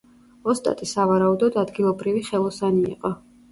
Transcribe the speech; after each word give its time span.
ოსტატი 0.53 0.87
სავარაუდოდ 0.91 1.59
ადგილობრივი 1.65 2.25
ხელოსანი 2.33 2.83
იყო. 2.97 3.15